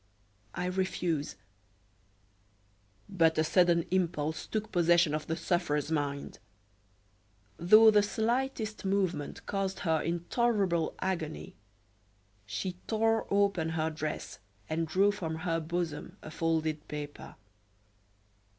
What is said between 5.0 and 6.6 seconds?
of the sufferer's mind.